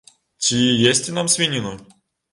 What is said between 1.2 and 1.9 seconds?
свініну?